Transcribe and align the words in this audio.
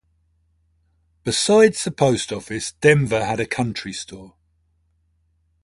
Besides 1.23 1.83
the 1.83 1.91
post 1.91 2.33
office, 2.33 2.71
Denver 2.81 3.23
had 3.23 3.39
a 3.39 3.45
country 3.45 3.93
store. 3.93 4.33